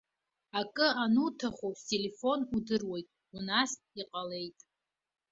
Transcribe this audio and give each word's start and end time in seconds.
Акы 0.59 0.87
ануҭаху, 1.03 1.71
стелефон 1.81 2.39
удыруеит, 2.55 3.07
унаст, 3.35 3.79
иҟалеит. 4.01 4.57